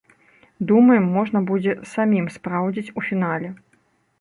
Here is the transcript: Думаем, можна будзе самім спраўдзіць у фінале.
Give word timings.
Думаем, 0.69 1.05
можна 1.17 1.39
будзе 1.51 1.75
самім 1.93 2.25
спраўдзіць 2.39 2.93
у 3.03 3.05
фінале. 3.11 3.53